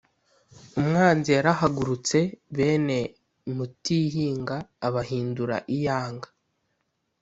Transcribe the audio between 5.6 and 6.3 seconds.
iyanga!